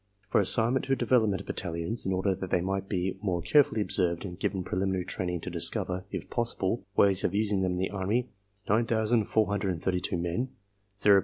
[0.31, 4.39] For assignment to development battalions, in order that they might be more carefully observed and
[4.39, 8.27] given preliminary training to discover, if possible, ways of using them in the Army,
[8.67, 10.49] 9,432 men
[11.05, 11.19] (O.